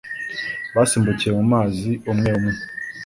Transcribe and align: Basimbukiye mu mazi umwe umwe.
Basimbukiye 0.75 1.31
mu 1.37 1.43
mazi 1.51 1.91
umwe 2.11 2.29
umwe. 2.37 2.53